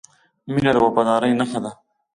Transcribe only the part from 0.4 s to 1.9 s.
•مینه د وفادارۍ نښه ده.